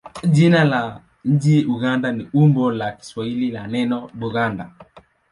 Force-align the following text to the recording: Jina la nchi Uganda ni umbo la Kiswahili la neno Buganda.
Jina 0.35 0.63
la 0.63 1.01
nchi 1.25 1.65
Uganda 1.65 2.11
ni 2.11 2.27
umbo 2.33 2.71
la 2.71 2.91
Kiswahili 2.91 3.51
la 3.51 3.67
neno 3.67 3.99
Buganda. 4.13 4.71